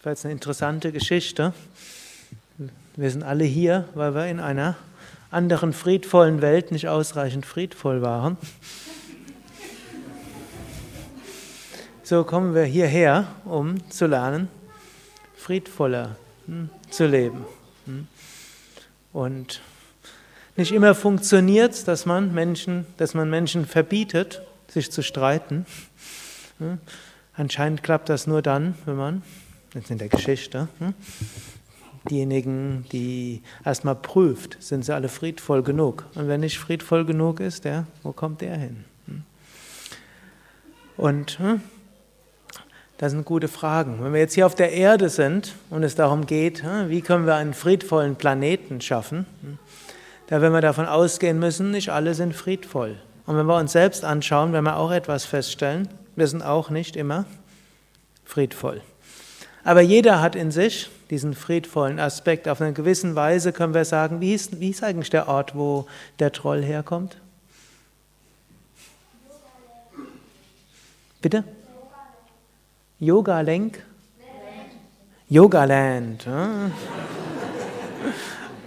[0.00, 1.52] Das war jetzt eine interessante Geschichte.
[2.96, 4.76] Wir sind alle hier, weil wir in einer
[5.30, 8.38] anderen friedvollen Welt nicht ausreichend friedvoll waren.
[12.02, 14.48] So kommen wir hierher, um zu lernen,
[15.36, 17.44] friedvoller hm, zu leben.
[17.84, 18.08] Hm.
[19.12, 19.60] Und
[20.56, 25.66] nicht immer funktioniert es, dass man Menschen, dass man Menschen verbietet, sich zu streiten.
[26.56, 26.78] Hm.
[27.34, 29.22] Anscheinend klappt das nur dann, wenn man
[29.74, 30.94] jetzt in der Geschichte, hm?
[32.08, 36.04] diejenigen, die erstmal prüft, sind sie alle friedvoll genug.
[36.14, 38.84] Und wenn nicht friedvoll genug ist, der, wo kommt der hin?
[39.06, 39.22] Hm?
[40.96, 41.60] Und hm?
[42.98, 44.02] das sind gute Fragen.
[44.02, 47.36] Wenn wir jetzt hier auf der Erde sind und es darum geht, wie können wir
[47.36, 49.26] einen friedvollen Planeten schaffen,
[50.26, 52.96] da werden wir davon ausgehen müssen, nicht alle sind friedvoll.
[53.26, 56.96] Und wenn wir uns selbst anschauen, werden wir auch etwas feststellen, wir sind auch nicht
[56.96, 57.26] immer
[58.24, 58.80] friedvoll.
[59.64, 62.48] Aber jeder hat in sich diesen friedvollen Aspekt.
[62.48, 65.86] Auf eine gewisse Weise können wir sagen, wie ist, wie ist eigentlich der Ort, wo
[66.18, 67.16] der Troll herkommt?
[71.20, 71.44] Bitte?
[72.98, 73.82] Yoga Lenk?
[75.28, 76.26] Yoga Land.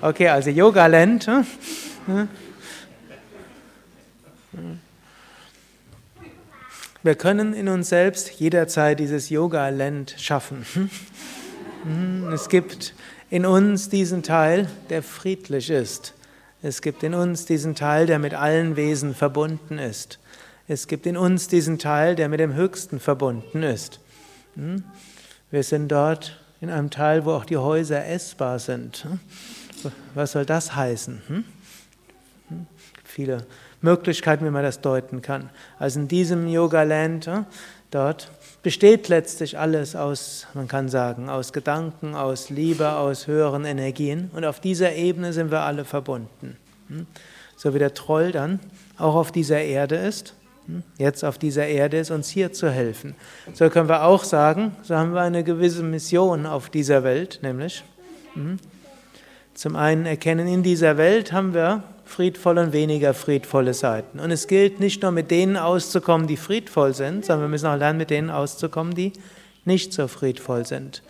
[0.01, 1.29] Okay, also Yoga Land.
[7.03, 10.65] Wir können in uns selbst jederzeit dieses Yoga-Land schaffen.
[11.85, 12.93] Hm, es gibt
[13.29, 16.13] in uns diesen Teil, der friedlich ist.
[16.61, 20.17] Es gibt in uns diesen Teil, der mit allen Wesen verbunden ist.
[20.69, 23.99] Es gibt in uns diesen Teil, der mit dem Höchsten verbunden ist.
[24.55, 24.85] Hm?
[25.51, 29.03] Wir sind dort in einem Teil, wo auch die Häuser essbar sind.
[29.03, 29.19] Hm?
[30.13, 31.21] Was soll das heißen?
[33.13, 33.45] Viele
[33.81, 35.51] Möglichkeiten, wie man das deuten kann.
[35.77, 37.29] Also in diesem Yoga-Land,
[37.91, 38.31] dort
[38.63, 44.31] besteht letztlich alles aus, man kann sagen, aus Gedanken, aus Liebe, aus höheren Energien.
[44.33, 46.57] Und auf dieser Ebene sind wir alle verbunden.
[46.87, 47.05] Hm?
[47.55, 48.59] So wie der Troll dann
[48.97, 50.33] auch auf dieser Erde ist,
[50.65, 50.81] hm?
[50.97, 53.13] jetzt auf dieser Erde ist, uns hier zu helfen.
[53.53, 57.83] So können wir auch sagen, so haben wir eine gewisse Mission auf dieser Welt, nämlich
[58.33, 58.57] hm?
[59.53, 64.19] zum einen erkennen, in dieser Welt haben wir friedvolle und weniger friedvolle Seiten.
[64.19, 67.77] Und es gilt nicht nur mit denen auszukommen, die friedvoll sind, sondern wir müssen auch
[67.77, 69.13] lernen, mit denen auszukommen, die
[69.65, 71.01] nicht so friedvoll sind.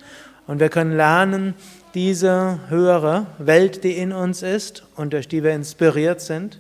[0.46, 1.56] Und wir können lernen,
[1.94, 6.59] diese höhere Welt, die in uns ist und durch die wir inspiriert sind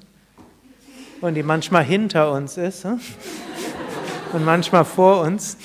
[1.21, 2.99] und die manchmal hinter uns ist hm,
[4.33, 5.57] und manchmal vor uns,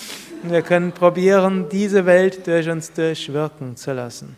[0.43, 4.37] und wir können probieren, diese Welt durch uns durchwirken zu lassen.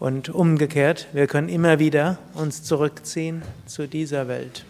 [0.00, 4.64] Und umgekehrt, wir können immer wieder uns zurückziehen zu dieser Welt.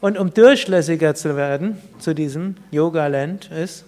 [0.00, 3.84] Und um durchlässiger zu werden zu diesem Yoga-Land ist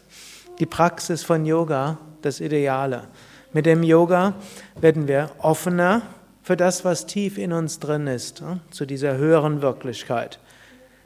[0.59, 3.05] die Praxis von Yoga das Ideale.
[3.53, 4.35] Mit dem Yoga
[4.81, 6.03] werden wir offener
[6.43, 10.41] für das, was tief in uns drin ist, zu dieser höheren Wirklichkeit.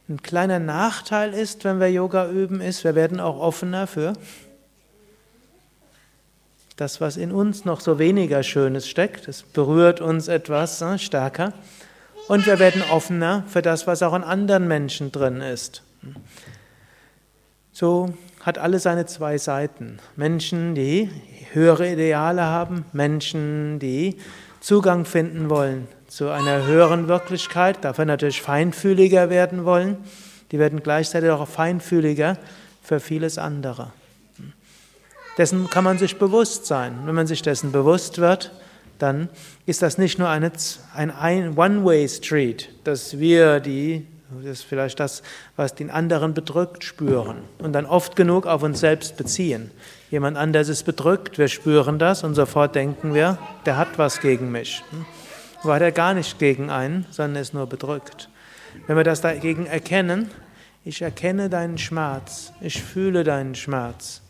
[0.09, 4.15] Ein kleiner Nachteil ist, wenn wir Yoga üben, ist, wir werden auch offener für
[6.81, 11.53] das, was in uns noch so weniger Schönes steckt, das berührt uns etwas äh, stärker.
[12.27, 15.83] Und wir werden offener für das, was auch in anderen Menschen drin ist.
[17.73, 19.99] So hat alles seine zwei Seiten.
[20.17, 21.11] Menschen, die
[21.53, 24.17] höhere Ideale haben, Menschen, die
[24.61, 29.99] Zugang finden wollen zu einer höheren Wirklichkeit, dafür natürlich feinfühliger werden wollen,
[30.51, 32.39] die werden gleichzeitig auch feinfühliger
[32.83, 33.93] für vieles andere.
[35.41, 36.99] Dessen kann man sich bewusst sein.
[37.07, 38.53] Wenn man sich dessen bewusst wird,
[38.99, 39.31] dann
[39.65, 40.53] ist das nicht nur eine,
[40.95, 44.07] ein One-Way-Street, dass wir die,
[44.43, 45.23] das ist vielleicht das,
[45.57, 49.71] was den anderen bedrückt, spüren und dann oft genug auf uns selbst beziehen.
[50.11, 54.53] Jemand anderes ist bedrückt, wir spüren das und sofort denken wir, der hat was gegen
[54.53, 54.85] mich.
[55.63, 58.29] War der gar nicht gegen einen, sondern ist nur bedrückt.
[58.87, 60.31] Wenn wir das dagegen erkennen,
[60.85, 64.21] ich erkenne deinen Schmerz, ich fühle deinen Schmerz,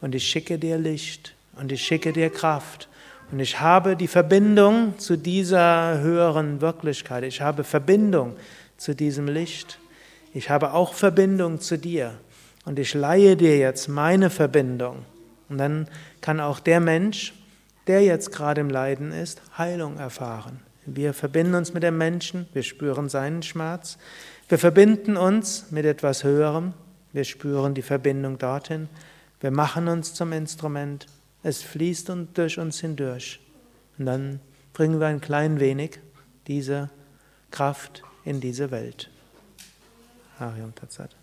[0.00, 2.88] und ich schicke dir Licht und ich schicke dir Kraft
[3.32, 7.22] und ich habe die Verbindung zu dieser höheren Wirklichkeit.
[7.24, 8.36] Ich habe Verbindung
[8.76, 9.78] zu diesem Licht.
[10.34, 12.14] Ich habe auch Verbindung zu dir
[12.64, 15.04] und ich leihe dir jetzt meine Verbindung.
[15.48, 15.88] Und dann
[16.20, 17.34] kann auch der Mensch,
[17.86, 20.60] der jetzt gerade im Leiden ist, Heilung erfahren.
[20.86, 23.98] Wir verbinden uns mit dem Menschen, wir spüren seinen Schmerz.
[24.48, 26.72] Wir verbinden uns mit etwas Höherem,
[27.12, 28.88] wir spüren die Verbindung dorthin.
[29.40, 31.06] Wir machen uns zum Instrument,
[31.42, 33.40] es fließt durch uns hindurch.
[33.98, 34.40] Und dann
[34.72, 35.98] bringen wir ein klein wenig
[36.46, 36.90] diese
[37.50, 39.10] Kraft in diese Welt.
[40.38, 41.19] Harium Tatsat.